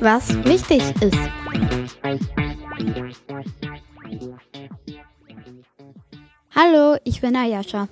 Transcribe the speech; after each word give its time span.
was 0.00 0.32
wichtig 0.44 0.82
ist. 1.00 1.18
Hallo, 6.54 6.96
ich 7.04 7.20
bin 7.20 7.36
Ayasha. 7.36 7.88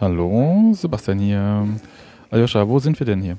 Hallo, 0.00 0.72
Sebastian 0.74 1.18
hier. 1.18 1.68
Ayosha, 2.30 2.66
wo 2.66 2.78
sind 2.78 2.98
wir 2.98 3.06
denn 3.06 3.20
hier? 3.20 3.36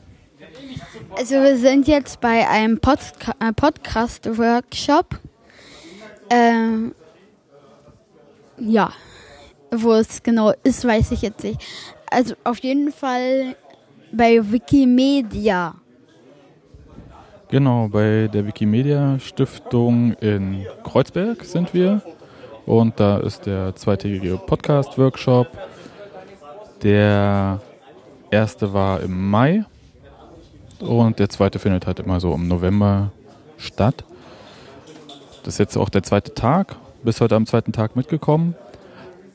Also 1.18 1.36
wir 1.36 1.58
sind 1.58 1.88
jetzt 1.88 2.20
bei 2.20 2.48
einem 2.48 2.80
Podca 2.80 3.34
äh, 3.40 3.54
Podcast-Workshop. 3.54 5.20
Ähm, 6.30 6.96
ja, 8.58 8.92
wo 9.72 9.94
es 9.94 10.22
genau 10.24 10.54
ist, 10.64 10.86
weiß 10.86 11.12
ich 11.12 11.22
jetzt 11.22 11.44
nicht. 11.44 11.62
Also 12.10 12.36
auf 12.44 12.60
jeden 12.60 12.92
Fall 12.92 13.56
bei 14.12 14.40
Wikimedia. 14.52 15.76
Genau, 17.54 17.88
bei 17.88 18.32
der 18.34 18.48
Wikimedia 18.48 19.20
Stiftung 19.20 20.14
in 20.14 20.66
Kreuzberg 20.84 21.44
sind 21.44 21.72
wir. 21.72 22.02
Und 22.66 23.00
da 23.00 23.20
ist 23.20 23.46
der 23.46 23.76
zweitägige 23.76 24.38
Podcast-Workshop. 24.38 25.50
Der 26.82 27.62
erste 28.32 28.74
war 28.74 29.02
im 29.02 29.30
Mai 29.30 29.66
und 30.80 31.20
der 31.20 31.30
zweite 31.30 31.60
findet 31.60 31.86
halt 31.86 32.00
immer 32.00 32.20
so 32.20 32.34
im 32.34 32.48
November 32.48 33.12
statt. 33.58 34.04
Das 35.44 35.54
ist 35.54 35.60
jetzt 35.60 35.78
auch 35.78 35.90
der 35.90 36.02
zweite 36.02 36.34
Tag. 36.34 36.76
Bist 37.04 37.22
heute 37.22 37.36
am 37.36 37.46
zweiten 37.46 37.72
Tag 37.72 37.96
mitgekommen. 37.96 38.56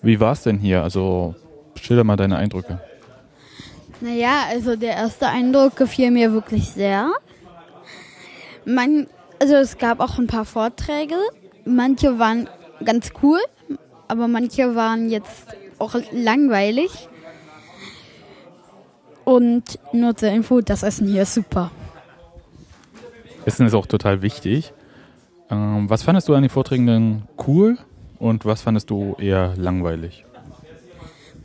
Wie 0.02 0.19
war 0.19 0.32
es 0.32 0.42
denn 0.42 0.58
hier? 0.58 0.82
Also 0.82 1.36
schilder 1.80 2.02
mal 2.02 2.16
deine 2.16 2.36
Eindrücke. 2.36 2.80
Naja, 4.00 4.46
also 4.50 4.74
der 4.74 4.94
erste 4.94 5.28
Eindruck 5.28 5.77
gefiel 5.77 6.11
mir 6.11 6.33
wirklich 6.33 6.69
sehr. 6.70 7.12
Man, 8.69 9.06
also 9.41 9.55
es 9.55 9.78
gab 9.78 9.98
auch 9.98 10.19
ein 10.19 10.27
paar 10.27 10.44
Vorträge. 10.44 11.14
Manche 11.64 12.19
waren 12.19 12.50
ganz 12.84 13.12
cool, 13.22 13.41
aber 14.08 14.28
manche 14.28 14.74
waren 14.74 15.08
jetzt 15.08 15.47
auch 15.78 15.94
langweilig. 16.12 17.08
Und 19.24 19.78
nur 19.92 20.14
zur 20.16 20.28
Info, 20.28 20.61
das 20.61 20.83
Essen 20.83 21.06
hier 21.06 21.22
ist 21.22 21.33
super. 21.33 21.70
Essen 23.46 23.66
ist 23.66 23.72
auch 23.72 23.86
total 23.86 24.20
wichtig. 24.20 24.74
Ähm, 25.50 25.89
was 25.89 26.02
fandest 26.02 26.28
du 26.28 26.34
an 26.34 26.42
den 26.42 26.50
Vorträgen 26.50 26.86
denn 26.86 27.22
cool 27.46 27.78
und 28.19 28.44
was 28.44 28.61
fandest 28.61 28.91
du 28.91 29.16
eher 29.19 29.55
langweilig? 29.56 30.27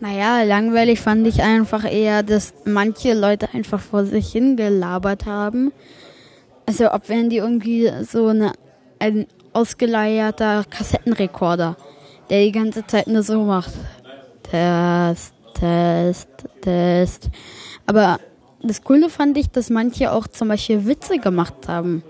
Naja, 0.02 0.44
langweilig 0.44 1.00
fand 1.00 1.26
ich 1.26 1.42
einfach 1.42 1.90
eher, 1.90 2.22
dass 2.22 2.54
manche 2.66 3.14
Leute 3.14 3.48
einfach 3.54 3.80
vor 3.80 4.04
sich 4.04 4.34
hingelabert 4.34 5.26
haben. 5.26 5.72
Also, 6.66 6.92
ob 6.92 7.10
wenn 7.10 7.30
die 7.30 7.38
irgendwie 7.38 7.92
so 8.04 8.28
eine, 8.28 8.54
ein 9.00 9.28
ausgeleierter 9.52 10.64
Kassettenrekorder, 10.70 11.76
der 12.30 12.44
die 12.46 12.52
ganze 12.52 12.86
Zeit 12.88 13.08
nur 13.08 13.24
so 13.24 13.44
macht. 13.44 13.74
Test, 14.44 15.34
Test, 15.54 16.30
Test. 16.62 17.30
Aber 17.86 18.20
das 18.62 18.82
Coole 18.82 19.10
fand 19.10 19.38
ich, 19.38 19.50
dass 19.50 19.70
manche 19.70 20.12
auch 20.12 20.28
zum 20.28 20.48
Beispiel 20.48 20.86
Witze 20.86 21.20
gemacht 21.20 21.68
haben 21.68 22.04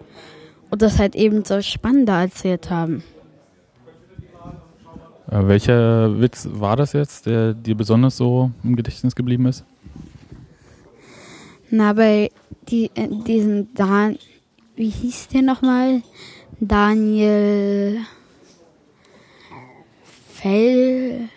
und 0.69 0.81
das 0.81 0.99
halt 0.99 1.15
eben 1.15 1.43
so 1.43 1.61
spannender 1.61 2.21
erzählt 2.21 2.69
haben. 2.69 3.03
Äh, 5.29 5.47
welcher 5.47 6.19
Witz 6.19 6.47
war 6.51 6.75
das 6.75 6.93
jetzt, 6.93 7.25
der 7.25 7.53
dir 7.53 7.75
besonders 7.75 8.17
so 8.17 8.51
im 8.63 8.75
Gedächtnis 8.75 9.15
geblieben 9.15 9.47
ist? 9.47 9.65
Na, 11.71 11.93
bei 11.93 12.29
die, 12.69 12.91
äh, 12.93 13.07
diesem 13.07 13.73
Dan, 13.73 14.17
wie 14.75 14.89
hieß 14.89 15.29
der 15.29 15.41
nochmal? 15.41 16.01
Daniel 16.59 17.99
Fell, 20.33 21.29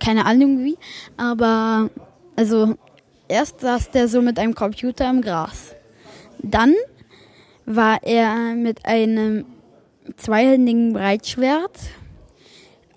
keine 0.00 0.24
Ahnung 0.26 0.64
wie, 0.64 0.76
aber 1.16 1.90
also 2.36 2.76
erst 3.28 3.60
saß 3.60 3.90
der 3.90 4.08
so 4.08 4.22
mit 4.22 4.38
einem 4.38 4.54
Computer 4.54 5.08
im 5.08 5.20
Gras. 5.20 5.74
Dann 6.38 6.74
war 7.66 8.02
er 8.02 8.54
mit 8.54 8.84
einem 8.86 9.44
zweihändigen 10.16 10.92
Breitschwert 10.92 11.78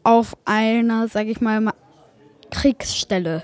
auf 0.03 0.35
einer, 0.45 1.07
sag 1.07 1.27
ich 1.27 1.41
mal, 1.41 1.73
Kriegsstelle. 2.51 3.43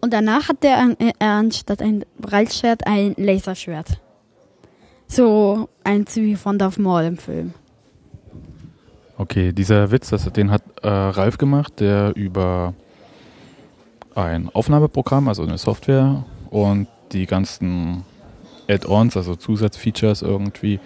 Und 0.00 0.12
danach 0.12 0.48
hat 0.48 0.64
er 0.64 0.96
anstatt 1.18 1.82
ein 1.82 2.04
Breitschwert 2.18 2.86
ein 2.86 3.14
Laserschwert. 3.16 4.00
So 5.12 5.68
ein 5.84 6.06
wie 6.14 6.36
von 6.36 6.58
Darth 6.58 6.78
Maul 6.78 7.02
im 7.02 7.18
Film. 7.18 7.52
Okay, 9.18 9.52
dieser 9.52 9.90
Witz, 9.90 10.08
das, 10.08 10.24
den 10.32 10.50
hat 10.50 10.62
äh, 10.82 10.88
Ralf 10.88 11.36
gemacht, 11.36 11.80
der 11.80 12.16
über 12.16 12.72
ein 14.14 14.48
Aufnahmeprogramm, 14.48 15.28
also 15.28 15.42
eine 15.42 15.58
Software 15.58 16.24
und 16.48 16.88
die 17.12 17.26
ganzen 17.26 18.04
Add-ons, 18.70 19.14
also 19.18 19.36
Zusatzfeatures 19.36 20.22
irgendwie 20.22 20.80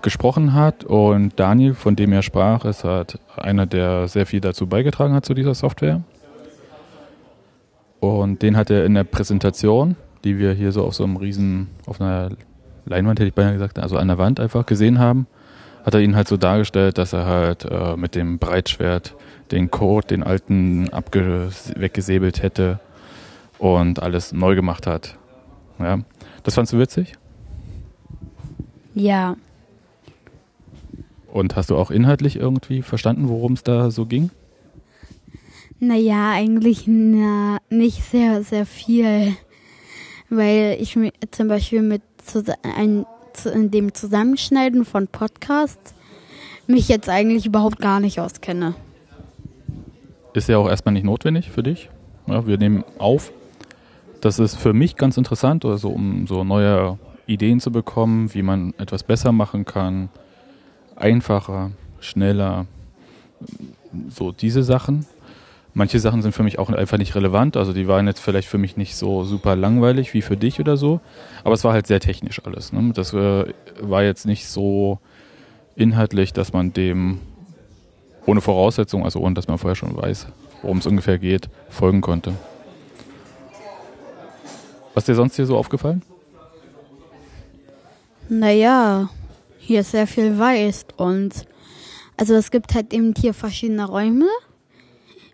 gesprochen 0.00 0.54
hat. 0.54 0.84
Und 0.84 1.38
Daniel, 1.38 1.74
von 1.74 1.94
dem 1.94 2.14
er 2.14 2.22
sprach, 2.22 2.64
ist 2.64 2.84
halt 2.84 3.18
einer, 3.36 3.66
der 3.66 4.08
sehr 4.08 4.24
viel 4.24 4.40
dazu 4.40 4.66
beigetragen 4.66 5.12
hat 5.12 5.26
zu 5.26 5.34
dieser 5.34 5.54
Software. 5.54 6.00
Und 8.00 8.40
den 8.40 8.56
hat 8.56 8.70
er 8.70 8.86
in 8.86 8.94
der 8.94 9.04
Präsentation, 9.04 9.96
die 10.24 10.38
wir 10.38 10.54
hier 10.54 10.72
so 10.72 10.84
auf 10.84 10.94
so 10.94 11.04
einem 11.04 11.16
riesen, 11.16 11.68
auf 11.84 12.00
einer 12.00 12.30
Leinwand 12.88 13.20
hätte 13.20 13.28
ich 13.28 13.34
beinahe 13.34 13.54
gesagt, 13.54 13.78
also 13.78 13.96
an 13.96 14.08
der 14.08 14.18
Wand 14.18 14.40
einfach 14.40 14.66
gesehen 14.66 14.98
haben, 14.98 15.26
hat 15.84 15.94
er 15.94 16.00
ihn 16.00 16.16
halt 16.16 16.28
so 16.28 16.36
dargestellt, 16.36 16.98
dass 16.98 17.12
er 17.12 17.26
halt 17.26 17.64
äh, 17.64 17.96
mit 17.96 18.14
dem 18.14 18.38
Breitschwert 18.38 19.14
den 19.50 19.70
Code, 19.70 20.08
den 20.08 20.22
alten 20.22 20.88
weggesäbelt 20.90 22.42
hätte 22.42 22.80
und 23.58 24.02
alles 24.02 24.32
neu 24.32 24.54
gemacht 24.54 24.86
hat. 24.86 25.16
Ja. 25.78 26.00
Das 26.42 26.54
fandst 26.54 26.72
du 26.72 26.78
witzig? 26.78 27.14
Ja. 28.94 29.36
Und 31.32 31.56
hast 31.56 31.70
du 31.70 31.76
auch 31.76 31.90
inhaltlich 31.90 32.36
irgendwie 32.36 32.82
verstanden, 32.82 33.28
worum 33.28 33.52
es 33.52 33.62
da 33.62 33.90
so 33.90 34.06
ging? 34.06 34.30
Naja, 35.78 36.32
eigentlich 36.32 36.84
na, 36.86 37.58
nicht 37.70 38.02
sehr, 38.02 38.42
sehr 38.42 38.66
viel. 38.66 39.36
Weil 40.30 40.76
ich 40.80 40.96
mir 40.96 41.12
zum 41.30 41.48
Beispiel 41.48 41.82
mit 41.82 42.02
ein, 42.62 43.06
dem 43.44 43.94
Zusammenschneiden 43.94 44.84
von 44.84 45.06
Podcasts 45.06 45.94
mich 46.66 46.88
jetzt 46.88 47.08
eigentlich 47.08 47.46
überhaupt 47.46 47.78
gar 47.78 48.00
nicht 48.00 48.20
auskenne. 48.20 48.74
Ist 50.34 50.48
ja 50.48 50.58
auch 50.58 50.68
erstmal 50.68 50.92
nicht 50.92 51.04
notwendig 51.04 51.50
für 51.50 51.62
dich. 51.62 51.88
Ja, 52.26 52.46
wir 52.46 52.58
nehmen 52.58 52.84
auf. 52.98 53.32
Das 54.20 54.38
ist 54.38 54.56
für 54.56 54.72
mich 54.72 54.96
ganz 54.96 55.16
interessant, 55.16 55.64
also 55.64 55.88
um 55.88 56.26
so 56.26 56.44
neue 56.44 56.98
Ideen 57.26 57.60
zu 57.60 57.70
bekommen, 57.70 58.32
wie 58.34 58.42
man 58.42 58.74
etwas 58.78 59.02
besser 59.02 59.32
machen 59.32 59.64
kann, 59.64 60.08
einfacher, 60.96 61.70
schneller, 62.00 62.66
so 64.08 64.32
diese 64.32 64.62
Sachen. 64.62 65.06
Manche 65.74 66.00
Sachen 66.00 66.22
sind 66.22 66.32
für 66.32 66.42
mich 66.42 66.58
auch 66.58 66.70
einfach 66.70 66.98
nicht 66.98 67.14
relevant, 67.14 67.56
also 67.56 67.72
die 67.72 67.86
waren 67.86 68.06
jetzt 68.06 68.20
vielleicht 68.20 68.48
für 68.48 68.58
mich 68.58 68.76
nicht 68.76 68.96
so 68.96 69.24
super 69.24 69.54
langweilig 69.54 70.12
wie 70.14 70.22
für 70.22 70.36
dich 70.36 70.58
oder 70.60 70.76
so, 70.76 71.00
aber 71.44 71.54
es 71.54 71.62
war 71.62 71.72
halt 71.72 71.86
sehr 71.86 72.00
technisch 72.00 72.44
alles. 72.44 72.72
Ne? 72.72 72.92
Das 72.94 73.12
äh, 73.12 73.44
war 73.80 74.02
jetzt 74.02 74.26
nicht 74.26 74.48
so 74.48 74.98
inhaltlich, 75.76 76.32
dass 76.32 76.52
man 76.52 76.72
dem 76.72 77.20
ohne 78.26 78.40
Voraussetzung, 78.40 79.04
also 79.04 79.20
ohne 79.20 79.34
dass 79.34 79.46
man 79.46 79.58
vorher 79.58 79.76
schon 79.76 79.96
weiß, 79.96 80.26
worum 80.62 80.78
es 80.78 80.86
ungefähr 80.86 81.18
geht, 81.18 81.48
folgen 81.68 82.00
konnte. 82.00 82.34
Was 84.94 85.04
dir 85.04 85.14
sonst 85.14 85.36
hier 85.36 85.46
so 85.46 85.56
aufgefallen? 85.56 86.02
Naja, 88.28 89.08
hier 89.58 89.80
ist 89.80 89.92
sehr 89.92 90.06
viel 90.06 90.38
weiß 90.38 90.86
und 90.96 91.46
also 92.16 92.34
es 92.34 92.50
gibt 92.50 92.74
halt 92.74 92.92
eben 92.92 93.14
hier 93.16 93.32
verschiedene 93.32 93.86
Räume. 93.86 94.26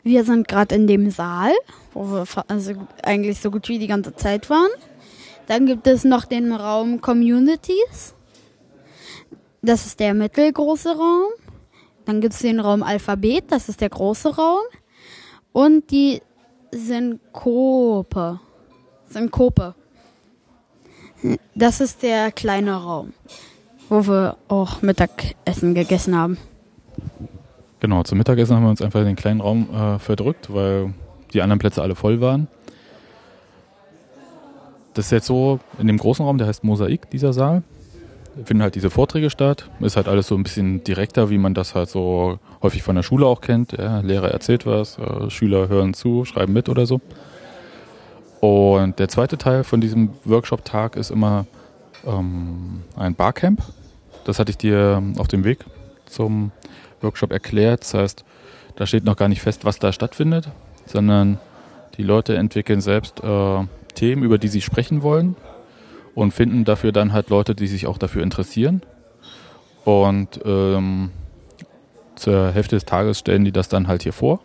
Wir 0.04 0.24
sind 0.24 0.46
gerade 0.46 0.74
in 0.74 0.86
dem 0.86 1.10
Saal, 1.10 1.52
wo 1.94 2.04
wir 2.04 2.26
also 2.48 2.72
eigentlich 3.02 3.40
so 3.40 3.50
gut 3.50 3.68
wie 3.68 3.78
die 3.78 3.86
ganze 3.86 4.14
Zeit 4.14 4.50
waren. 4.50 4.70
Dann 5.46 5.64
gibt 5.64 5.86
es 5.86 6.04
noch 6.04 6.26
den 6.26 6.52
Raum 6.52 7.00
Communities. 7.00 8.14
Das 9.62 9.86
ist 9.86 9.98
der 10.00 10.12
mittelgroße 10.12 10.90
Raum. 10.90 11.32
Dann 12.04 12.20
gibt 12.20 12.34
es 12.34 12.40
den 12.40 12.60
Raum 12.60 12.82
Alphabet, 12.82 13.44
das 13.48 13.70
ist 13.70 13.80
der 13.80 13.88
große 13.88 14.36
Raum. 14.36 14.62
Und 15.52 15.90
die 15.90 16.20
Synkope. 16.70 18.40
Synkope. 19.08 19.74
Das 21.54 21.80
ist 21.80 22.02
der 22.02 22.30
kleine 22.30 22.74
Raum, 22.74 23.14
wo 23.88 24.06
wir 24.06 24.36
auch 24.48 24.82
Mittagessen 24.82 25.74
gegessen 25.74 26.14
haben. 26.14 26.36
Genau, 27.84 28.02
zum 28.02 28.16
Mittagessen 28.16 28.56
haben 28.56 28.62
wir 28.62 28.70
uns 28.70 28.80
einfach 28.80 29.00
in 29.00 29.06
den 29.08 29.14
kleinen 29.14 29.42
Raum 29.42 29.68
äh, 29.70 29.98
verdrückt, 29.98 30.48
weil 30.48 30.94
die 31.34 31.42
anderen 31.42 31.58
Plätze 31.58 31.82
alle 31.82 31.94
voll 31.94 32.22
waren. 32.22 32.48
das 34.94 35.04
ist 35.04 35.10
jetzt 35.10 35.26
so 35.26 35.60
in 35.78 35.86
dem 35.86 35.98
großen 35.98 36.24
Raum, 36.24 36.38
der 36.38 36.46
heißt 36.46 36.64
Mosaik, 36.64 37.10
dieser 37.10 37.34
Saal. 37.34 37.62
Finden 38.46 38.62
halt 38.62 38.74
diese 38.74 38.88
Vorträge 38.88 39.28
statt. 39.28 39.68
Ist 39.80 39.96
halt 39.96 40.08
alles 40.08 40.28
so 40.28 40.34
ein 40.34 40.42
bisschen 40.44 40.82
direkter, 40.82 41.28
wie 41.28 41.36
man 41.36 41.52
das 41.52 41.74
halt 41.74 41.90
so 41.90 42.38
häufig 42.62 42.82
von 42.82 42.96
der 42.96 43.02
Schule 43.02 43.26
auch 43.26 43.42
kennt. 43.42 43.72
Ja, 43.72 44.00
Lehrer 44.00 44.30
erzählt 44.30 44.64
was, 44.64 44.96
äh, 44.96 45.28
Schüler 45.28 45.68
hören 45.68 45.92
zu, 45.92 46.24
schreiben 46.24 46.54
mit 46.54 46.70
oder 46.70 46.86
so. 46.86 47.02
Und 48.40 48.98
der 48.98 49.08
zweite 49.10 49.36
Teil 49.36 49.62
von 49.62 49.82
diesem 49.82 50.08
Workshop-Tag 50.24 50.96
ist 50.96 51.10
immer 51.10 51.44
ähm, 52.06 52.82
ein 52.96 53.14
Barcamp. 53.14 53.60
Das 54.24 54.38
hatte 54.38 54.52
ich 54.52 54.56
dir 54.56 55.02
auf 55.18 55.28
dem 55.28 55.44
Weg 55.44 55.66
zum 56.06 56.50
Workshop 57.04 57.30
erklärt. 57.30 57.82
Das 57.82 57.94
heißt, 57.94 58.24
da 58.76 58.86
steht 58.86 59.04
noch 59.04 59.16
gar 59.16 59.28
nicht 59.28 59.42
fest, 59.42 59.64
was 59.64 59.78
da 59.78 59.92
stattfindet, 59.92 60.48
sondern 60.86 61.38
die 61.96 62.02
Leute 62.02 62.36
entwickeln 62.36 62.80
selbst 62.80 63.22
äh, 63.22 63.64
Themen, 63.94 64.24
über 64.24 64.38
die 64.38 64.48
sie 64.48 64.60
sprechen 64.60 65.02
wollen 65.02 65.36
und 66.14 66.32
finden 66.32 66.64
dafür 66.64 66.90
dann 66.90 67.12
halt 67.12 67.30
Leute, 67.30 67.54
die 67.54 67.68
sich 67.68 67.86
auch 67.86 67.98
dafür 67.98 68.22
interessieren. 68.22 68.82
Und 69.84 70.40
ähm, 70.44 71.10
zur 72.16 72.52
Hälfte 72.52 72.76
des 72.76 72.84
Tages 72.84 73.18
stellen 73.20 73.44
die 73.44 73.52
das 73.52 73.68
dann 73.68 73.86
halt 73.86 74.02
hier 74.02 74.12
vor. 74.12 74.40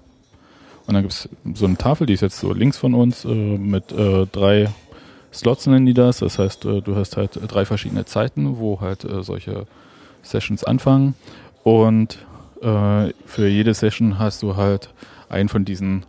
Und 0.85 0.93
dann 0.93 1.03
gibt 1.03 1.13
es 1.13 1.29
so 1.53 1.65
eine 1.65 1.77
Tafel, 1.77 2.07
die 2.07 2.13
ist 2.13 2.21
jetzt 2.21 2.39
so 2.39 2.53
links 2.53 2.77
von 2.77 2.93
uns, 2.93 3.25
äh, 3.25 3.27
mit 3.29 3.91
äh, 3.91 4.25
drei 4.27 4.69
Slots 5.31 5.67
nennen 5.67 5.85
die 5.85 5.93
das. 5.93 6.19
Das 6.19 6.39
heißt, 6.39 6.65
äh, 6.65 6.81
du 6.81 6.95
hast 6.95 7.17
halt 7.17 7.39
drei 7.47 7.65
verschiedene 7.65 8.05
Zeiten, 8.05 8.57
wo 8.59 8.81
halt 8.81 9.03
äh, 9.03 9.23
solche 9.23 9.67
Sessions 10.23 10.63
anfangen. 10.63 11.15
Und 11.63 12.19
äh, 12.61 13.13
für 13.25 13.47
jede 13.47 13.73
Session 13.73 14.19
hast 14.19 14.43
du 14.43 14.55
halt 14.55 14.93
einen 15.29 15.49
von 15.49 15.65
diesen 15.65 16.05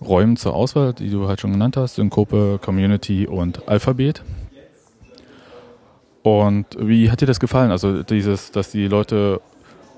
Räumen 0.00 0.36
zur 0.36 0.54
Auswahl, 0.54 0.92
die 0.92 1.10
du 1.10 1.28
halt 1.28 1.40
schon 1.40 1.52
genannt 1.52 1.76
hast, 1.76 1.96
Synkope, 1.96 2.58
Community 2.62 3.26
und 3.26 3.68
Alphabet. 3.68 4.22
Und 6.22 6.66
wie 6.78 7.10
hat 7.10 7.20
dir 7.20 7.26
das 7.26 7.40
gefallen? 7.40 7.70
Also 7.70 8.02
dieses, 8.02 8.50
dass 8.50 8.70
die 8.70 8.88
Leute 8.88 9.40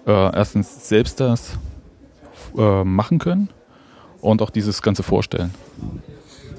äh, 0.06 0.36
erstens 0.36 0.88
selbst 0.88 1.20
das 1.20 1.58
äh, 2.56 2.84
machen 2.84 3.18
können 3.18 3.48
und 4.20 4.42
auch 4.42 4.50
dieses 4.50 4.82
Ganze 4.82 5.02
vorstellen. 5.02 5.54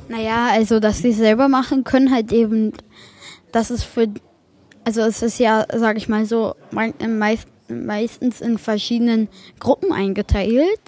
Naja, 0.09 0.47
also 0.51 0.79
dass 0.79 0.99
sie 0.99 1.11
selber 1.11 1.49
machen 1.49 1.83
können, 1.83 2.11
halt 2.11 2.31
eben, 2.31 2.71
das 3.51 3.71
ist 3.71 3.83
für, 3.83 4.07
also 4.85 5.01
es 5.01 5.21
ist 5.21 5.37
ja, 5.37 5.65
sag 5.73 5.97
ich 5.97 6.07
mal 6.07 6.25
so, 6.25 6.55
meist, 6.71 7.47
meistens 7.69 8.41
in 8.41 8.57
verschiedenen 8.57 9.27
Gruppen 9.59 9.91
eingeteilt. 9.91 10.81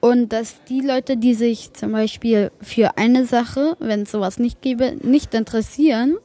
Und 0.00 0.32
dass 0.32 0.64
die 0.64 0.80
Leute, 0.80 1.16
die 1.16 1.34
sich 1.34 1.74
zum 1.74 1.92
Beispiel 1.92 2.50
für 2.62 2.96
eine 2.96 3.26
Sache, 3.26 3.76
wenn 3.80 4.02
es 4.02 4.10
sowas 4.10 4.38
nicht 4.38 4.62
gäbe, 4.62 4.96
nicht 5.02 5.34
interessieren, 5.34 6.16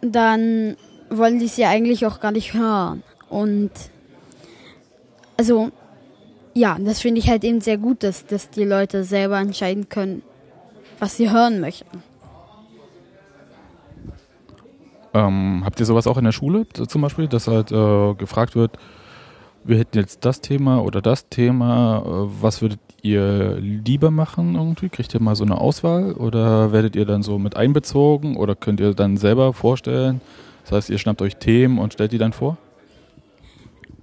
dann 0.00 0.76
wollen 1.10 1.38
die 1.38 1.44
es 1.44 1.56
ja 1.56 1.68
eigentlich 1.68 2.06
auch 2.06 2.20
gar 2.20 2.32
nicht 2.32 2.54
hören. 2.54 3.02
Und 3.28 3.70
also 5.36 5.70
ja, 6.54 6.78
das 6.80 7.00
finde 7.00 7.20
ich 7.20 7.28
halt 7.28 7.44
eben 7.44 7.60
sehr 7.60 7.76
gut, 7.76 8.02
dass, 8.02 8.24
dass 8.24 8.48
die 8.48 8.64
Leute 8.64 9.04
selber 9.04 9.38
entscheiden 9.38 9.90
können, 9.90 10.22
was 10.98 11.18
sie 11.18 11.30
hören 11.30 11.60
möchten. 11.60 12.02
Ähm, 15.16 15.62
habt 15.64 15.80
ihr 15.80 15.86
sowas 15.86 16.06
auch 16.06 16.18
in 16.18 16.24
der 16.24 16.32
Schule 16.32 16.66
zum 16.68 17.00
Beispiel, 17.00 17.26
dass 17.26 17.48
halt 17.48 17.72
äh, 17.72 18.14
gefragt 18.14 18.54
wird, 18.54 18.72
wir 19.64 19.78
hätten 19.78 19.98
jetzt 19.98 20.24
das 20.26 20.42
Thema 20.42 20.82
oder 20.82 21.00
das 21.00 21.28
Thema, 21.30 22.02
äh, 22.04 22.42
was 22.42 22.60
würdet 22.60 22.80
ihr 23.00 23.56
lieber 23.58 24.10
machen 24.10 24.56
irgendwie? 24.56 24.90
Kriegt 24.90 25.14
ihr 25.14 25.22
mal 25.22 25.34
so 25.34 25.44
eine 25.44 25.58
Auswahl 25.58 26.12
oder 26.12 26.72
werdet 26.72 26.96
ihr 26.96 27.06
dann 27.06 27.22
so 27.22 27.38
mit 27.38 27.56
einbezogen 27.56 28.36
oder 28.36 28.54
könnt 28.54 28.78
ihr 28.78 28.92
dann 28.92 29.16
selber 29.16 29.54
vorstellen? 29.54 30.20
Das 30.64 30.72
heißt, 30.72 30.90
ihr 30.90 30.98
schnappt 30.98 31.22
euch 31.22 31.36
Themen 31.36 31.78
und 31.78 31.94
stellt 31.94 32.12
die 32.12 32.18
dann 32.18 32.34
vor? 32.34 32.58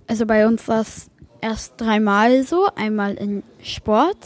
Also 0.08 0.26
bei 0.26 0.48
uns 0.48 0.68
war 0.68 0.82
es 0.82 1.12
erst 1.42 1.80
dreimal 1.80 2.44
so. 2.44 2.68
Einmal 2.76 3.14
in 3.16 3.44
Sport. 3.62 4.18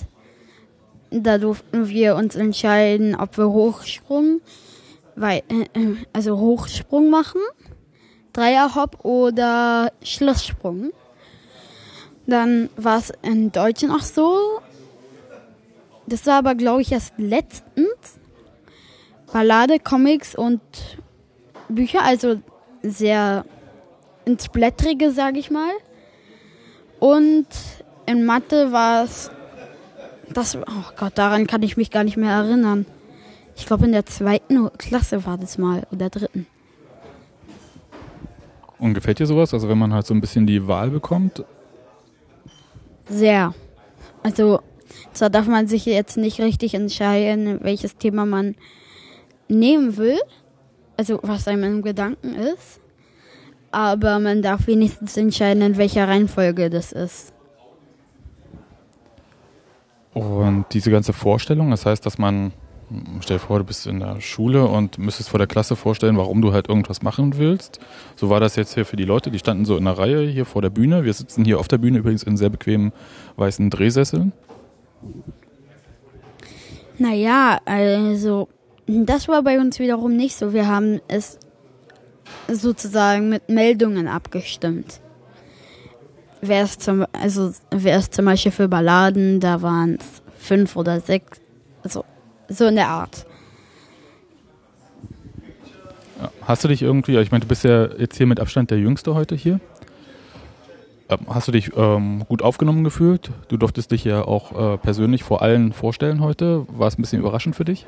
Da 1.12 1.38
durften 1.38 1.90
wir 1.90 2.16
uns 2.16 2.36
entscheiden, 2.36 3.16
ob 3.16 3.38
wir 3.38 3.50
Hochsprung, 3.50 4.40
weil, 5.18 5.42
äh, 5.50 5.96
also 6.14 6.38
Hochsprung 6.38 7.10
machen, 7.10 7.42
Dreierhopp 8.34 9.04
oder 9.04 9.92
Schlusssprung. 10.04 10.92
Dann 12.28 12.70
war 12.78 13.00
es 13.00 13.12
in 13.24 13.52
Deutsch 13.52 13.84
noch 13.84 14.02
so. 14.02 14.60
Das 16.06 16.26
war 16.26 16.36
aber, 16.36 16.56
glaube 16.56 16.82
ich, 16.82 16.92
erst 16.92 17.14
letztens. 17.18 18.20
Ballade, 19.34 19.80
Comics 19.80 20.36
und 20.36 20.62
Bücher, 21.68 22.04
also 22.04 22.42
sehr 22.82 23.44
ins 24.26 24.50
Blättrige, 24.50 25.12
sage 25.12 25.40
ich 25.40 25.52
mal. 25.52 25.72
Und 27.00 27.48
in 28.06 28.26
Mathe 28.26 28.72
war 28.72 29.04
es, 29.04 29.32
das, 30.34 30.56
oh 30.58 30.92
Gott, 30.98 31.14
daran 31.18 31.48
kann 31.48 31.64
ich 31.64 31.76
mich 31.76 31.92
gar 31.92 32.04
nicht 32.04 32.18
mehr 32.18 32.32
erinnern. 32.32 32.86
Ich 33.58 33.66
glaube, 33.66 33.86
in 33.86 33.92
der 33.92 34.06
zweiten 34.06 34.70
Klasse 34.78 35.26
war 35.26 35.38
das 35.38 35.58
mal 35.58 35.86
oder 35.92 36.10
dritten. 36.10 36.48
Und 38.80 38.94
gefällt 38.94 39.20
dir 39.20 39.26
sowas? 39.26 39.54
Also 39.54 39.68
wenn 39.68 39.78
man 39.78 39.92
halt 39.94 40.06
so 40.06 40.14
ein 40.14 40.22
bisschen 40.22 40.48
die 40.48 40.68
Wahl 40.68 40.90
bekommt, 40.90 41.44
sehr. 43.10 43.54
Also, 44.24 44.60
zwar 45.14 45.30
darf 45.30 45.48
man 45.48 45.68
sich 45.68 45.86
jetzt 45.86 46.18
nicht 46.18 46.40
richtig 46.40 46.74
entscheiden, 46.74 47.60
welches 47.62 47.98
Thema 47.98 48.26
man 48.26 48.56
nehmen 49.48 49.98
will, 49.98 50.20
also 50.98 51.20
was 51.24 51.48
einem 51.48 51.64
im 51.64 51.82
Gedanken 51.82 52.36
ist, 52.36 52.82
aber 53.72 54.20
man 54.20 54.42
darf 54.42 54.68
wenigstens 54.68 55.16
entscheiden, 55.16 55.62
in 55.62 55.78
welcher 55.78 56.08
Reihenfolge 56.08 56.70
das 56.70 56.92
ist. 56.92 57.34
Und 60.14 60.66
diese 60.72 60.92
ganze 60.92 61.14
Vorstellung, 61.14 61.70
das 61.72 61.86
heißt, 61.86 62.06
dass 62.06 62.18
man, 62.18 62.52
stell 63.22 63.38
dir 63.38 63.44
vor, 63.44 63.60
du 63.60 63.66
bist 63.66 63.86
in 63.86 64.00
der 64.00 64.22
Schule 64.22 64.66
und 64.66 64.98
müsstest 64.98 65.30
vor 65.30 65.38
der 65.38 65.48
Klasse 65.48 65.76
vorstellen, 65.76 66.18
warum 66.18 66.42
du 66.42 66.54
halt 66.54 66.70
irgendwas 66.70 67.02
machen 67.02 67.38
willst. 67.38 67.80
So 68.16 68.30
war 68.30 68.40
das 68.40 68.56
jetzt 68.56 68.76
hier 68.76 68.86
für 68.86 68.96
die 68.96 69.04
Leute, 69.04 69.30
die 69.32 69.40
standen 69.40 69.66
so 69.66 69.76
in 69.78 69.86
der 69.86 69.98
Reihe 69.98 70.22
hier 70.22 70.46
vor 70.46 70.62
der 70.62 70.70
Bühne. 70.70 71.04
Wir 71.04 71.14
sitzen 71.14 71.44
hier 71.44 71.60
auf 71.60 71.68
der 71.68 71.78
Bühne 71.78 72.00
übrigens 72.00 72.24
in 72.24 72.38
sehr 72.38 72.50
bequemen 72.50 72.94
weißen 73.36 73.70
Drehsesseln. 73.70 74.32
Naja, 76.98 77.60
also 77.66 78.48
das 78.88 79.28
war 79.28 79.44
bei 79.44 79.60
uns 79.60 79.80
wiederum 79.80 80.16
nicht 80.16 80.36
so. 80.36 80.54
Wir 80.54 80.68
haben 80.68 81.02
es 81.08 81.40
sozusagen 82.48 83.30
mit 83.30 83.50
Meldungen 83.50 84.08
abgestimmt. 84.08 85.02
Wer 86.42 86.64
ist 86.64 86.82
zum, 86.82 87.06
also 87.12 87.52
wer 87.72 87.98
ist 87.98 88.14
zum 88.14 88.26
Beispiel 88.26 88.52
für 88.52 88.68
Balladen, 88.68 89.40
da 89.40 89.62
waren 89.62 89.96
es 89.96 90.22
fünf 90.38 90.76
oder 90.76 91.02
sechs, 91.02 91.42
also 91.84 92.06
so 92.50 92.66
in 92.66 92.76
der 92.76 92.88
Art. 92.88 93.26
Hast 96.42 96.64
du 96.64 96.68
dich 96.68 96.82
irgendwie, 96.82 97.18
ich 97.18 97.32
meine, 97.32 97.42
du 97.42 97.48
bist 97.48 97.64
ja 97.64 97.88
jetzt 97.98 98.18
hier 98.18 98.26
mit 98.26 98.40
Abstand 98.40 98.72
der 98.72 98.80
Jüngste 98.80 99.14
heute 99.14 99.36
hier. 99.36 99.60
Ähm, 101.10 101.20
hast 101.30 101.48
du 101.48 101.52
dich 101.52 101.72
ähm, 101.76 102.24
gut 102.28 102.42
aufgenommen 102.42 102.84
gefühlt? 102.84 103.32
Du 103.50 103.58
durftest 103.58 103.92
dich 103.92 104.04
ja 104.04 104.24
auch 104.24 104.74
äh, 104.74 104.78
persönlich 104.78 105.24
vor 105.24 105.42
allen 105.42 105.74
vorstellen 105.74 106.22
heute. 106.22 106.66
War 106.70 106.88
es 106.88 106.98
ein 106.98 107.02
bisschen 107.02 107.20
überraschend 107.20 107.56
für 107.56 107.66
dich? 107.66 107.86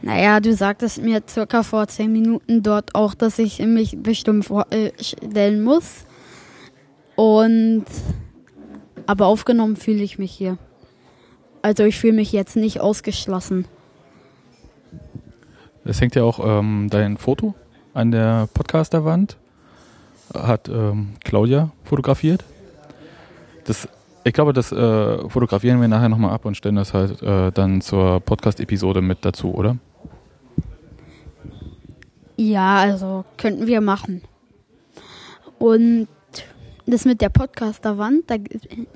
Naja, 0.00 0.40
du 0.40 0.52
sagtest 0.54 1.02
mir 1.02 1.22
circa 1.28 1.62
vor 1.62 1.86
zehn 1.86 2.12
Minuten 2.12 2.62
dort 2.62 2.94
auch, 2.94 3.14
dass 3.14 3.38
ich 3.38 3.60
mich 3.60 3.96
bestimmt 4.02 4.44
vorstellen 4.46 5.62
muss. 5.62 6.04
Und 7.16 7.84
aber 9.06 9.26
aufgenommen 9.26 9.76
fühle 9.76 10.02
ich 10.02 10.18
mich 10.18 10.32
hier. 10.32 10.58
Also 11.64 11.84
ich 11.84 11.98
fühle 11.98 12.12
mich 12.12 12.30
jetzt 12.30 12.56
nicht 12.56 12.80
ausgeschlossen. 12.82 13.64
Es 15.86 15.98
hängt 15.98 16.14
ja 16.14 16.22
auch 16.22 16.38
ähm, 16.44 16.88
dein 16.90 17.16
Foto 17.16 17.54
an 17.94 18.10
der 18.10 18.50
Podcasterwand. 18.52 19.38
Hat 20.34 20.68
ähm, 20.68 21.14
Claudia 21.24 21.70
fotografiert. 21.82 22.44
Das, 23.64 23.88
ich 24.24 24.34
glaube, 24.34 24.52
das 24.52 24.72
äh, 24.72 25.28
fotografieren 25.30 25.80
wir 25.80 25.88
nachher 25.88 26.10
nochmal 26.10 26.32
ab 26.32 26.44
und 26.44 26.54
stellen 26.54 26.76
das 26.76 26.92
halt 26.92 27.22
äh, 27.22 27.50
dann 27.50 27.80
zur 27.80 28.20
Podcast-Episode 28.20 29.00
mit 29.00 29.24
dazu, 29.24 29.54
oder? 29.54 29.78
Ja, 32.36 32.76
also 32.76 33.24
könnten 33.38 33.66
wir 33.66 33.80
machen. 33.80 34.20
Und 35.58 36.08
das 36.84 37.06
mit 37.06 37.22
der 37.22 37.30
Podcasterwand, 37.30 38.24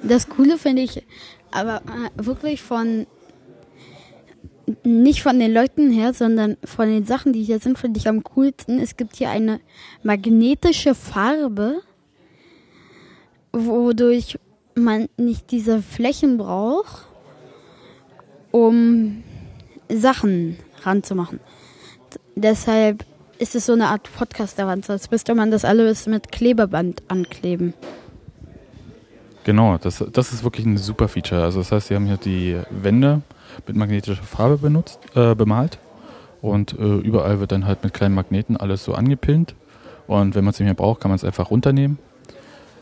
das 0.03 0.29
Coole 0.29 0.59
finde 0.59 0.83
ich, 0.83 1.03
aber 1.51 1.83
äh, 1.87 2.25
wirklich 2.25 2.63
von 2.63 3.07
nicht 4.85 5.23
von 5.23 5.39
den 5.39 5.53
Leuten 5.53 5.91
her, 5.91 6.13
sondern 6.13 6.57
von 6.65 6.89
den 6.89 7.07
Sachen, 7.07 7.33
die 7.33 7.43
hier 7.43 7.59
sind, 7.59 7.79
finde 7.79 7.99
ich 7.99 8.09
am 8.09 8.23
coolsten. 8.23 8.79
Es 8.79 8.97
gibt 8.97 9.17
hier 9.17 9.31
eine 9.31 9.61
magnetische 10.03 10.95
Farbe, 10.95 11.81
wodurch 13.53 14.39
man 14.75 15.09
nicht 15.17 15.51
diese 15.51 15.83
Flächen 15.83 16.37
braucht, 16.37 17.07
um 18.51 19.23
Sachen 19.89 20.59
ranzumachen. 20.83 21.41
Deshalb 22.37 23.05
ist 23.39 23.55
es 23.55 23.67
so 23.67 23.73
eine 23.73 23.89
Art 23.89 24.09
Podcast 24.17 24.59
daran, 24.59 24.83
als 24.87 25.11
müsste 25.11 25.35
man 25.35 25.51
das 25.51 25.65
alles 25.65 26.07
mit 26.07 26.31
Klebeband 26.31 27.03
ankleben. 27.09 27.75
Genau, 29.49 29.79
das, 29.79 30.05
das 30.13 30.35
ist 30.35 30.45
wirklich 30.45 30.67
ein 30.67 30.77
super 30.77 31.09
Feature. 31.09 31.43
Also 31.43 31.61
das 31.61 31.73
heißt, 31.73 31.89
sie 31.89 31.95
haben 31.95 32.05
hier 32.05 32.19
die 32.19 32.61
Wände 32.69 33.23
mit 33.67 33.77
magnetischer 33.77 34.23
Farbe 34.23 34.59
benutzt, 34.59 34.99
äh, 35.15 35.35
bemalt 35.35 35.79
und 36.43 36.79
äh, 36.79 36.99
überall 36.99 37.41
wird 37.41 37.53
dann 37.53 37.65
halt 37.65 37.83
mit 37.83 37.95
kleinen 37.95 38.15
Magneten 38.15 38.59
alles 38.59 38.85
so 38.85 38.93
angepinnt 38.93 39.55
und 40.07 40.35
wenn 40.35 40.45
man 40.45 40.53
es 40.53 40.61
nicht 40.61 40.67
mehr 40.67 40.75
braucht, 40.75 41.01
kann 41.01 41.11
man 41.11 41.17
es 41.17 41.25
einfach 41.25 41.51
runternehmen. 41.51 41.99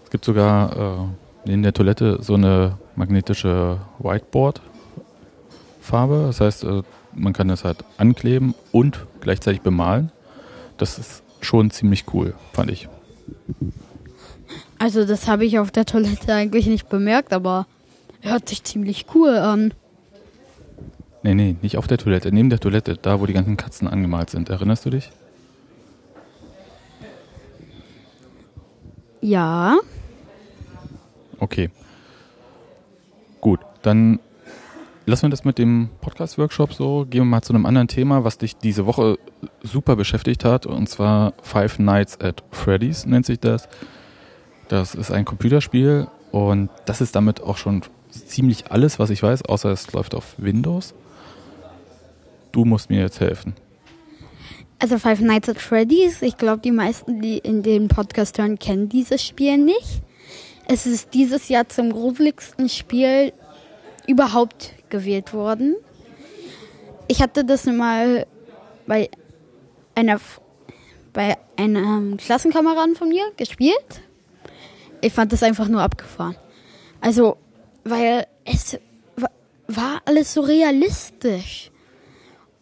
Es 0.02 0.10
gibt 0.10 0.24
sogar 0.24 1.08
äh, 1.46 1.52
in 1.52 1.62
der 1.62 1.72
Toilette 1.72 2.18
so 2.20 2.34
eine 2.34 2.78
magnetische 2.96 3.78
Whiteboard-Farbe. 4.00 6.24
Das 6.26 6.40
heißt, 6.40 6.64
äh, 6.64 6.82
man 7.14 7.32
kann 7.32 7.46
das 7.46 7.62
halt 7.62 7.84
ankleben 7.96 8.56
und 8.72 9.06
gleichzeitig 9.20 9.60
bemalen. 9.60 10.10
Das 10.78 10.98
ist 10.98 11.22
schon 11.40 11.70
ziemlich 11.70 12.12
cool, 12.12 12.34
fand 12.52 12.72
ich. 12.72 12.88
Also 14.78 15.04
das 15.04 15.28
habe 15.28 15.44
ich 15.44 15.58
auf 15.58 15.70
der 15.70 15.86
Toilette 15.86 16.34
eigentlich 16.34 16.66
nicht 16.66 16.88
bemerkt, 16.88 17.32
aber 17.32 17.66
hört 18.20 18.48
sich 18.48 18.62
ziemlich 18.64 19.06
cool 19.14 19.30
an. 19.30 19.72
Nee, 21.22 21.34
nee, 21.34 21.56
nicht 21.62 21.76
auf 21.76 21.86
der 21.86 21.98
Toilette, 21.98 22.30
neben 22.30 22.50
der 22.50 22.60
Toilette, 22.60 22.96
da 23.00 23.20
wo 23.20 23.26
die 23.26 23.32
ganzen 23.32 23.56
Katzen 23.56 23.88
angemalt 23.88 24.30
sind. 24.30 24.48
Erinnerst 24.48 24.84
du 24.84 24.90
dich? 24.90 25.10
Ja. 29.20 29.78
Okay. 31.40 31.70
Gut, 33.40 33.60
dann 33.82 34.20
lassen 35.06 35.22
wir 35.22 35.30
das 35.30 35.44
mit 35.44 35.58
dem 35.58 35.88
Podcast-Workshop 36.00 36.72
so. 36.74 37.06
Gehen 37.08 37.22
wir 37.22 37.24
mal 37.24 37.42
zu 37.42 37.52
einem 37.52 37.66
anderen 37.66 37.88
Thema, 37.88 38.24
was 38.24 38.38
dich 38.38 38.56
diese 38.56 38.86
Woche 38.86 39.18
super 39.62 39.96
beschäftigt 39.96 40.44
hat. 40.44 40.66
Und 40.66 40.88
zwar 40.88 41.32
Five 41.42 41.78
Nights 41.78 42.20
at 42.20 42.44
Freddy's 42.50 43.06
nennt 43.06 43.26
sich 43.26 43.40
das. 43.40 43.68
Das 44.68 44.94
ist 44.94 45.10
ein 45.10 45.24
Computerspiel 45.24 46.08
und 46.32 46.70
das 46.86 47.00
ist 47.00 47.14
damit 47.14 47.40
auch 47.40 47.56
schon 47.56 47.82
ziemlich 48.10 48.70
alles, 48.70 48.98
was 48.98 49.10
ich 49.10 49.22
weiß, 49.22 49.44
außer 49.44 49.70
es 49.70 49.92
läuft 49.92 50.14
auf 50.14 50.34
Windows. 50.38 50.94
Du 52.52 52.64
musst 52.64 52.90
mir 52.90 53.00
jetzt 53.00 53.20
helfen. 53.20 53.54
Also 54.78 54.98
Five 54.98 55.20
Nights 55.20 55.48
at 55.48 55.58
Freddy's, 55.58 56.20
ich 56.22 56.36
glaube, 56.36 56.60
die 56.60 56.72
meisten, 56.72 57.20
die 57.20 57.38
in 57.38 57.62
den 57.62 57.88
Podcast 57.88 58.38
hören, 58.38 58.58
kennen 58.58 58.88
dieses 58.88 59.22
Spiel 59.24 59.56
nicht. 59.56 60.02
Es 60.68 60.86
ist 60.86 61.14
dieses 61.14 61.48
Jahr 61.48 61.68
zum 61.68 61.92
gruseligsten 61.92 62.68
Spiel 62.68 63.32
überhaupt 64.06 64.72
gewählt 64.90 65.32
worden. 65.32 65.76
Ich 67.08 67.22
hatte 67.22 67.44
das 67.44 67.66
mal 67.66 68.26
bei 68.86 69.08
einer 69.94 70.20
bei 71.12 71.36
einem 71.56 72.18
Klassenkameraden 72.18 72.94
von 72.94 73.08
mir 73.08 73.24
gespielt. 73.38 74.02
Ich 75.00 75.12
fand 75.12 75.32
das 75.32 75.42
einfach 75.42 75.68
nur 75.68 75.82
abgefahren. 75.82 76.36
Also, 77.00 77.36
weil 77.84 78.26
es 78.44 78.78
war 79.68 80.00
alles 80.04 80.34
so 80.34 80.40
realistisch. 80.40 81.70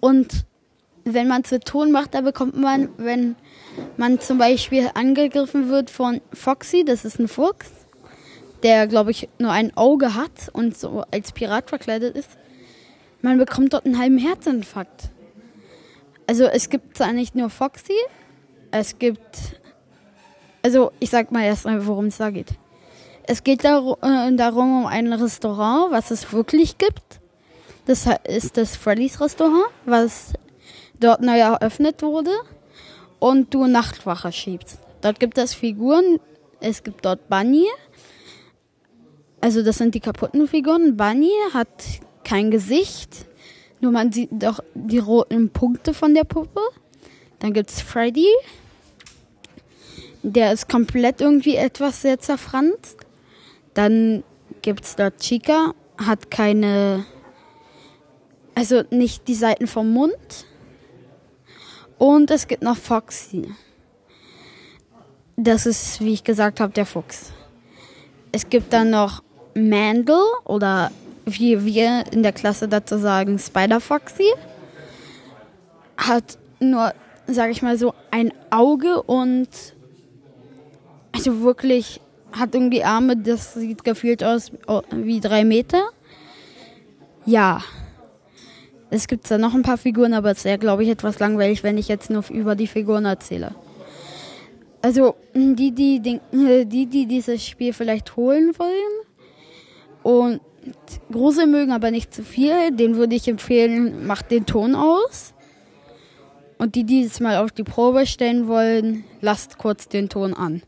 Und 0.01 0.45
wenn 1.05 1.29
man 1.29 1.45
zu 1.45 1.61
Ton 1.61 1.93
macht, 1.93 2.15
da 2.15 2.23
bekommt 2.23 2.57
man, 2.57 2.89
wenn 2.97 3.37
man 3.97 4.21
zum 4.21 4.39
Beispiel 4.39 4.91
angegriffen 4.95 5.69
wird 5.69 5.91
von 5.91 6.21
Foxy, 6.33 6.85
das 6.85 7.05
ist 7.05 7.19
ein 7.19 7.29
Fuchs, 7.29 7.71
der, 8.63 8.87
glaube 8.87 9.11
ich, 9.11 9.29
nur 9.39 9.53
ein 9.53 9.77
Auge 9.77 10.15
hat 10.15 10.49
und 10.53 10.77
so 10.77 11.05
als 11.11 11.33
Pirat 11.33 11.69
verkleidet 11.69 12.17
ist, 12.17 12.31
man 13.21 13.39
bekommt 13.39 13.73
dort 13.73 13.85
einen 13.85 13.99
halben 13.99 14.19
Herzinfarkt. 14.19 15.11
Also 16.27 16.45
es 16.45 16.71
gibt 16.71 16.97
zwar 16.97 17.13
nicht 17.13 17.35
nur 17.35 17.51
Foxy, 17.51 17.97
es 18.71 18.99
gibt, 18.99 19.61
also 20.65 20.93
ich 20.99 21.11
sag 21.11 21.31
mal 21.31 21.45
erst 21.45 21.67
mal, 21.67 21.87
worum 21.87 22.07
es 22.07 22.17
da 22.17 22.31
geht. 22.31 22.55
Es 23.27 23.45
geht 23.45 23.65
darum, 23.65 23.97
äh, 24.03 24.35
darum 24.35 24.81
um 24.81 24.87
ein 24.87 25.13
Restaurant, 25.13 25.93
was 25.93 26.11
es 26.11 26.33
wirklich 26.33 26.79
gibt. 26.79 27.21
Das 27.87 28.07
ist 28.25 28.57
das 28.57 28.77
Freddy's 28.77 29.21
Restaurant, 29.21 29.67
was 29.85 30.33
dort 30.99 31.21
neu 31.21 31.39
eröffnet 31.39 32.03
wurde 32.03 32.33
und 33.19 33.53
du 33.53 33.67
Nachtwache 33.67 34.33
schiebst. 34.33 34.79
Dort 35.03 35.21
gibt 35.21 35.37
es 35.37 35.53
Figuren, 35.53 36.19
es 36.61 36.83
gibt 36.83 37.05
dort 37.05 37.29
Bunny, 37.29 37.67
also 39.43 39.63
das 39.63 39.77
sind 39.77 39.95
die 39.95 40.01
kaputten 40.01 40.49
Figuren. 40.49 40.97
Bunny 40.97 41.31
hat 41.53 41.85
kein 42.25 42.51
Gesicht, 42.51 43.27
nur 43.81 43.93
man 43.93 44.13
sieht 44.13 44.31
doch 44.33 44.61
die 44.75 44.99
roten 44.99 45.51
Punkte 45.51 45.93
von 45.93 46.15
der 46.15 46.25
Puppe. 46.25 46.63
Dann 47.41 47.53
gibt 47.53 47.69
es 47.69 47.83
Freddy, 47.83 48.29
der 50.25 50.53
ist 50.53 50.69
komplett 50.69 51.21
irgendwie 51.21 51.57
etwas 51.57 52.01
sehr 52.01 52.19
zerfranst. 52.19 52.97
Dann 53.75 54.25
gibt 54.63 54.85
es 54.85 54.97
dort 54.97 55.19
Chica, 55.19 55.75
hat 55.99 56.31
keine, 56.31 57.05
also 58.55 58.83
nicht 58.91 59.29
die 59.29 59.35
Seiten 59.35 59.67
vom 59.67 59.93
Mund. 59.93 60.47
Und 61.99 62.31
es 62.31 62.49
gibt 62.49 62.63
noch 62.63 62.77
Foxy. 62.77 63.55
Das 65.37 65.67
ist, 65.67 66.01
wie 66.01 66.15
ich 66.15 66.25
gesagt 66.25 66.59
habe, 66.59 66.73
der 66.73 66.87
Fuchs. 66.87 67.33
Es 68.33 68.49
gibt 68.49 68.73
dann 68.73 68.91
noch 68.91 69.23
Mandel 69.55 70.23
oder 70.45 70.91
wie 71.27 71.65
wir 71.65 72.05
in 72.13 72.23
der 72.23 72.33
Klasse 72.33 72.67
dazu 72.67 72.97
sagen, 72.97 73.39
Spider 73.39 73.81
Foxy. 73.81 74.33
Hat 75.99 76.39
nur, 76.61 76.95
sag 77.27 77.51
ich 77.51 77.61
mal 77.61 77.77
so, 77.77 77.95
ein 78.11 78.33
Auge 78.51 79.03
und 79.03 79.74
also 81.15 81.41
wirklich 81.41 82.01
hat 82.33 82.55
irgendwie 82.55 82.85
Arme, 82.85 83.17
das 83.17 83.55
sieht 83.55 83.85
gefühlt 83.85 84.25
aus 84.25 84.51
wie 84.91 85.21
drei 85.21 85.45
Meter. 85.45 85.83
Ja. 87.25 87.63
Es 88.91 89.09
gibt 89.09 89.31
da 89.31 89.39
noch 89.39 89.55
ein 89.55 89.63
paar 89.63 89.79
Figuren, 89.79 90.13
aber 90.13 90.31
es 90.31 90.45
wäre, 90.45 90.59
glaube 90.59 90.85
ich, 90.85 90.91
etwas 90.91 91.19
langweilig, 91.19 91.63
wenn 91.63 91.79
ich 91.79 91.89
jetzt 91.89 92.11
nur 92.11 92.25
über 92.31 92.55
die 92.55 92.67
Figuren 92.67 93.07
erzähle. 93.07 93.55
Also, 94.83 95.17
die, 95.35 95.73
die, 95.73 96.01
die, 96.01 96.21
die, 96.33 96.87
die 96.87 97.07
dieses 97.07 97.45
Spiel 97.45 97.73
vielleicht 97.73 98.17
holen 98.17 98.53
wollen, 98.59 99.05
und 100.05 100.41
große 101.11 101.47
mögen 101.47 101.73
aber 101.73 101.91
nicht 101.91 102.15
zu 102.15 102.23
viel. 102.23 102.71
Den 102.71 102.97
würde 102.97 103.17
ich 103.17 103.27
empfehlen, 103.27 104.07
macht 104.07 104.31
den 104.31 104.47
Ton 104.47 104.77
aus. 104.77 105.35
Und 106.59 106.77
die, 106.77 106.85
die 106.85 107.03
es 107.03 107.19
mal 107.19 107.39
auf 107.39 107.51
die 107.51 107.65
Probe 107.65 108.07
stellen 108.07 108.47
wollen, 108.47 109.05
lasst 109.21 109.59
kurz 109.59 109.89
den 109.89 110.09
Ton 110.09 110.35
an. 110.35 110.63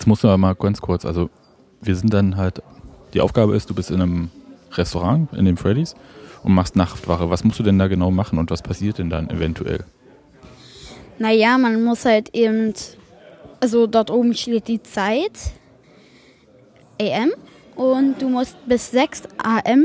Jetzt 0.00 0.06
musst 0.06 0.24
du 0.24 0.28
aber 0.28 0.38
mal 0.38 0.54
ganz 0.54 0.80
kurz, 0.80 1.04
also 1.04 1.28
wir 1.82 1.94
sind 1.94 2.14
dann 2.14 2.38
halt, 2.38 2.62
die 3.12 3.20
Aufgabe 3.20 3.54
ist, 3.54 3.68
du 3.68 3.74
bist 3.74 3.90
in 3.90 4.00
einem 4.00 4.30
Restaurant, 4.72 5.30
in 5.34 5.44
dem 5.44 5.58
Freddy's 5.58 5.94
und 6.42 6.54
machst 6.54 6.74
Nachtwache. 6.74 7.28
Was 7.28 7.44
musst 7.44 7.58
du 7.58 7.62
denn 7.62 7.78
da 7.78 7.86
genau 7.86 8.10
machen 8.10 8.38
und 8.38 8.50
was 8.50 8.62
passiert 8.62 8.96
denn 8.96 9.10
dann 9.10 9.28
eventuell? 9.28 9.84
Naja, 11.18 11.58
man 11.58 11.84
muss 11.84 12.06
halt 12.06 12.34
eben, 12.34 12.72
also 13.60 13.86
dort 13.86 14.10
oben 14.10 14.32
steht 14.32 14.68
die 14.68 14.82
Zeit 14.82 15.38
AM 16.98 17.32
und 17.76 18.22
du 18.22 18.30
musst 18.30 18.56
bis 18.66 18.90
6 18.92 19.24
AM, 19.36 19.84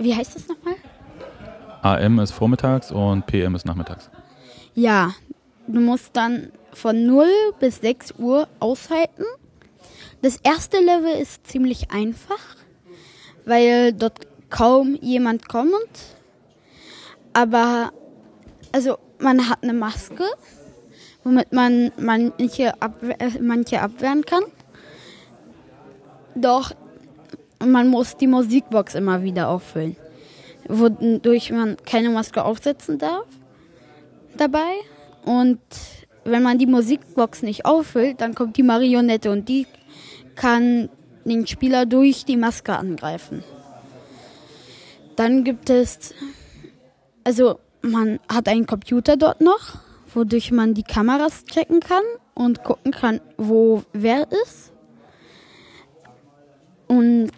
wie 0.00 0.12
heißt 0.12 0.34
das 0.34 0.48
nochmal? 0.48 0.74
AM 1.82 2.18
ist 2.18 2.32
vormittags 2.32 2.90
und 2.90 3.26
PM 3.26 3.54
ist 3.54 3.64
nachmittags. 3.64 4.10
Ja, 4.74 5.12
du 5.68 5.80
musst 5.80 6.16
dann 6.16 6.52
von 6.72 7.06
0 7.06 7.26
bis 7.58 7.80
6 7.80 8.14
Uhr 8.18 8.48
aushalten. 8.60 9.24
Das 10.22 10.38
erste 10.42 10.78
Level 10.78 11.12
ist 11.20 11.46
ziemlich 11.46 11.90
einfach, 11.90 12.56
weil 13.44 13.92
dort 13.92 14.26
kaum 14.50 14.96
jemand 15.00 15.48
kommt. 15.48 15.74
Aber, 17.32 17.92
also 18.72 18.98
man 19.18 19.48
hat 19.48 19.62
eine 19.62 19.72
Maske, 19.72 20.24
womit 21.24 21.52
man 21.52 21.92
manche, 21.98 22.80
abwehr, 22.80 23.16
manche 23.40 23.80
abwehren 23.80 24.24
kann. 24.24 24.44
Doch 26.34 26.72
man 27.64 27.88
muss 27.88 28.16
die 28.16 28.26
Musikbox 28.26 28.94
immer 28.94 29.22
wieder 29.22 29.48
auffüllen, 29.48 29.96
wodurch 30.68 31.50
man 31.50 31.76
keine 31.84 32.10
Maske 32.10 32.44
aufsetzen 32.44 32.98
darf 32.98 33.26
dabei. 34.36 34.74
Und 35.26 35.60
wenn 36.24 36.42
man 36.42 36.56
die 36.58 36.66
Musikbox 36.66 37.42
nicht 37.42 37.66
auffüllt, 37.66 38.20
dann 38.20 38.34
kommt 38.34 38.56
die 38.56 38.62
Marionette 38.62 39.30
und 39.30 39.48
die 39.48 39.66
kann 40.36 40.88
den 41.24 41.46
Spieler 41.46 41.84
durch 41.84 42.24
die 42.24 42.36
Maske 42.36 42.76
angreifen. 42.76 43.42
Dann 45.16 45.44
gibt 45.44 45.68
es, 45.68 46.14
also 47.24 47.58
man 47.82 48.20
hat 48.32 48.48
einen 48.48 48.66
Computer 48.66 49.16
dort 49.16 49.40
noch, 49.40 49.78
wodurch 50.14 50.52
man 50.52 50.74
die 50.74 50.84
Kameras 50.84 51.44
checken 51.44 51.80
kann 51.80 52.04
und 52.34 52.62
gucken 52.62 52.92
kann, 52.92 53.20
wo 53.36 53.82
wer 53.92 54.30
ist. 54.44 54.72
Und 56.86 57.32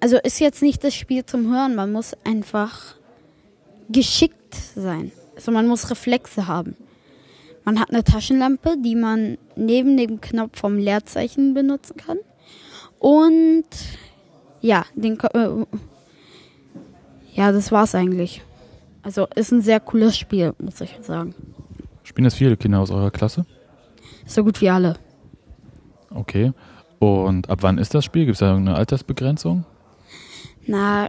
also 0.00 0.16
ist 0.18 0.40
jetzt 0.40 0.62
nicht 0.62 0.82
das 0.82 0.94
Spiel 0.94 1.24
zum 1.24 1.52
Hören, 1.54 1.76
man 1.76 1.92
muss 1.92 2.16
einfach 2.24 2.96
geschickt 3.88 4.56
sein. 4.74 5.12
Also 5.40 5.52
man 5.52 5.66
muss 5.66 5.90
Reflexe 5.90 6.48
haben. 6.48 6.76
Man 7.64 7.80
hat 7.80 7.88
eine 7.88 8.04
Taschenlampe, 8.04 8.76
die 8.84 8.94
man 8.94 9.38
neben 9.56 9.96
dem 9.96 10.20
Knopf 10.20 10.60
vom 10.60 10.76
Leerzeichen 10.76 11.54
benutzen 11.54 11.96
kann. 11.96 12.18
Und 12.98 13.64
ja, 14.60 14.84
den, 14.94 15.18
äh, 15.18 15.64
ja, 17.32 17.52
das 17.52 17.72
war's 17.72 17.94
eigentlich. 17.94 18.42
Also 19.00 19.28
ist 19.34 19.50
ein 19.50 19.62
sehr 19.62 19.80
cooles 19.80 20.18
Spiel, 20.18 20.52
muss 20.58 20.82
ich 20.82 20.94
sagen. 21.00 21.34
Spielen 22.02 22.24
das 22.24 22.34
viele 22.34 22.58
Kinder 22.58 22.80
aus 22.80 22.90
eurer 22.90 23.10
Klasse? 23.10 23.46
So 24.26 24.44
gut 24.44 24.60
wie 24.60 24.68
alle. 24.68 24.96
Okay. 26.10 26.52
Und 26.98 27.48
ab 27.48 27.60
wann 27.62 27.78
ist 27.78 27.94
das 27.94 28.04
Spiel? 28.04 28.26
Gibt 28.26 28.34
es 28.34 28.40
da 28.40 28.50
irgendeine 28.50 28.76
Altersbegrenzung? 28.76 29.64
Na, 30.66 31.08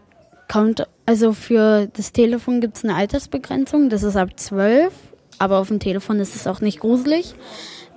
kommt, 0.51 0.85
also 1.05 1.33
für 1.33 1.87
das 1.93 2.11
Telefon 2.11 2.59
gibt 2.59 2.77
es 2.77 2.83
eine 2.83 2.95
Altersbegrenzung, 2.95 3.89
das 3.89 4.03
ist 4.03 4.17
ab 4.17 4.37
12, 4.37 4.93
aber 5.39 5.59
auf 5.59 5.69
dem 5.69 5.79
Telefon 5.79 6.19
ist 6.19 6.35
es 6.35 6.45
auch 6.45 6.61
nicht 6.61 6.79
gruselig. 6.81 7.33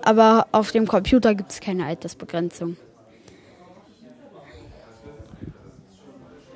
Aber 0.03 0.47
auf 0.53 0.71
dem 0.71 0.87
Computer 0.87 1.35
gibt 1.35 1.51
es 1.51 1.61
keine 1.61 1.87
Altersbegrenzung. 1.87 2.77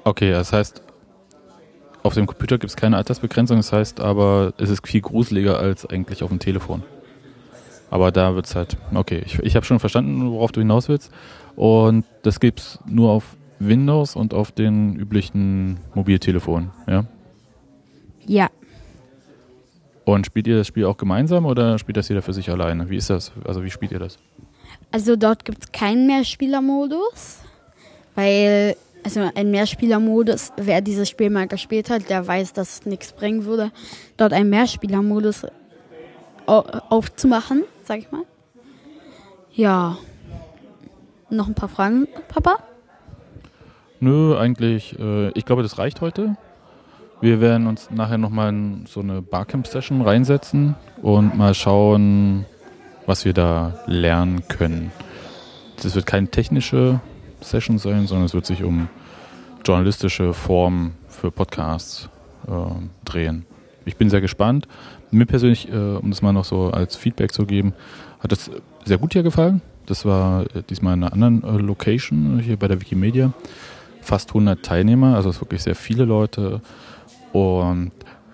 Okay, 0.04 0.30
das 0.30 0.52
heißt, 0.52 0.82
auf 2.02 2.14
dem 2.14 2.26
Computer 2.26 2.58
gibt 2.58 2.70
es 2.70 2.76
keine 2.76 2.96
Altersbegrenzung, 2.96 3.56
das 3.56 3.72
heißt 3.72 4.00
aber, 4.00 4.52
es 4.58 4.70
ist 4.70 4.86
viel 4.86 5.00
gruseliger 5.00 5.58
als 5.58 5.84
eigentlich 5.84 6.22
auf 6.22 6.28
dem 6.28 6.38
Telefon. 6.38 6.82
Aber 7.90 8.12
da 8.12 8.34
wird 8.34 8.46
es 8.46 8.54
halt, 8.54 8.76
okay, 8.94 9.22
ich, 9.24 9.38
ich 9.40 9.56
habe 9.56 9.66
schon 9.66 9.80
verstanden, 9.80 10.30
worauf 10.30 10.52
du 10.52 10.60
hinaus 10.60 10.88
willst. 10.88 11.10
Und 11.56 12.04
das 12.22 12.38
gibt 12.38 12.60
es 12.60 12.78
nur 12.86 13.10
auf 13.10 13.36
Windows 13.58 14.16
und 14.16 14.34
auf 14.34 14.52
den 14.52 14.96
üblichen 14.96 15.78
Mobiltelefonen, 15.94 16.70
ja? 16.86 17.04
Ja. 18.26 18.50
Und 20.04 20.26
spielt 20.26 20.46
ihr 20.46 20.56
das 20.56 20.66
Spiel 20.66 20.84
auch 20.84 20.96
gemeinsam 20.96 21.44
oder 21.44 21.78
spielt 21.78 21.96
das 21.96 22.08
jeder 22.08 22.22
für 22.22 22.32
sich 22.32 22.50
alleine? 22.50 22.88
Wie 22.88 22.96
ist 22.96 23.10
das? 23.10 23.32
Also 23.44 23.62
wie 23.64 23.70
spielt 23.70 23.92
ihr 23.92 23.98
das? 23.98 24.18
Also 24.90 25.16
dort 25.16 25.44
gibt 25.44 25.64
es 25.64 25.72
keinen 25.72 26.06
Mehrspielermodus, 26.06 27.40
weil 28.14 28.76
also 29.04 29.30
ein 29.34 29.50
Mehrspielermodus, 29.50 30.52
wer 30.56 30.80
dieses 30.80 31.08
Spiel 31.08 31.30
mal 31.30 31.46
gespielt 31.46 31.90
hat, 31.90 32.08
der 32.08 32.26
weiß, 32.26 32.52
dass 32.52 32.80
es 32.80 32.86
nichts 32.86 33.12
bringen 33.12 33.44
würde, 33.44 33.70
dort 34.16 34.32
einen 34.32 34.50
Mehrspielermodus 34.50 35.46
aufzumachen, 36.46 37.64
sag 37.84 37.98
ich 37.98 38.10
mal. 38.10 38.22
Ja. 39.52 39.98
Noch 41.30 41.48
ein 41.48 41.54
paar 41.54 41.68
Fragen, 41.68 42.08
Papa? 42.28 42.56
Nö, 44.00 44.36
eigentlich, 44.38 44.98
äh, 44.98 45.30
ich 45.30 45.44
glaube, 45.44 45.62
das 45.62 45.78
reicht 45.78 46.00
heute. 46.00 46.36
Wir 47.20 47.40
werden 47.40 47.66
uns 47.66 47.90
nachher 47.90 48.18
nochmal 48.18 48.50
in 48.50 48.86
so 48.86 49.00
eine 49.00 49.22
Barcamp-Session 49.22 50.02
reinsetzen 50.02 50.76
und 51.02 51.36
mal 51.36 51.52
schauen, 51.54 52.46
was 53.06 53.24
wir 53.24 53.32
da 53.32 53.80
lernen 53.86 54.46
können. 54.46 54.92
Das 55.82 55.96
wird 55.96 56.06
keine 56.06 56.28
technische 56.28 57.00
Session 57.40 57.78
sein, 57.78 58.06
sondern 58.06 58.26
es 58.26 58.34
wird 58.34 58.46
sich 58.46 58.62
um 58.62 58.88
journalistische 59.66 60.32
Formen 60.32 60.94
für 61.08 61.32
Podcasts 61.32 62.08
äh, 62.46 62.52
drehen. 63.04 63.46
Ich 63.84 63.96
bin 63.96 64.10
sehr 64.10 64.20
gespannt. 64.20 64.68
Mir 65.10 65.26
persönlich, 65.26 65.68
äh, 65.72 65.96
um 65.96 66.10
das 66.10 66.22
mal 66.22 66.32
noch 66.32 66.44
so 66.44 66.70
als 66.70 66.94
Feedback 66.94 67.32
zu 67.32 67.46
geben, 67.46 67.72
hat 68.20 68.30
es 68.30 68.50
sehr 68.84 68.98
gut 68.98 69.12
hier 69.12 69.24
gefallen. 69.24 69.60
Das 69.86 70.04
war 70.04 70.42
äh, 70.54 70.62
diesmal 70.68 70.94
in 70.94 71.02
einer 71.02 71.12
anderen 71.12 71.42
äh, 71.42 71.60
Location 71.60 72.38
hier 72.38 72.56
bei 72.56 72.68
der 72.68 72.80
Wikimedia. 72.80 73.32
Fast 74.08 74.30
100 74.30 74.64
Teilnehmer, 74.64 75.16
also 75.16 75.38
wirklich 75.38 75.62
sehr 75.62 75.74
viele 75.74 76.06
Leute 76.06 76.62
und 77.34 77.92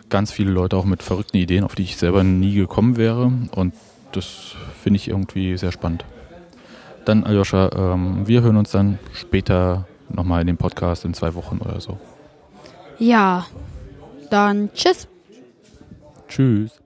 ganz 0.08 0.30
viele 0.30 0.52
Leute 0.52 0.76
auch 0.76 0.84
mit 0.84 1.02
verrückten 1.02 1.36
Ideen, 1.38 1.64
auf 1.64 1.74
die 1.74 1.82
ich 1.82 1.96
selber 1.96 2.22
nie 2.22 2.54
gekommen 2.54 2.96
wäre. 2.96 3.32
Und 3.50 3.74
das 4.12 4.54
finde 4.80 4.98
ich 4.98 5.08
irgendwie 5.08 5.58
sehr 5.58 5.72
spannend. 5.72 6.04
Dann, 7.04 7.24
Aljoscha, 7.24 7.70
ähm, 7.74 8.28
wir 8.28 8.42
hören 8.42 8.56
uns 8.56 8.70
dann 8.70 9.00
später 9.14 9.88
nochmal 10.08 10.42
in 10.42 10.46
dem 10.46 10.58
Podcast 10.58 11.04
in 11.04 11.12
zwei 11.12 11.34
Wochen 11.34 11.58
oder 11.58 11.80
so. 11.80 11.98
Ja, 13.00 13.44
dann 14.30 14.70
tschüss. 14.74 15.08
Tschüss. 16.28 16.83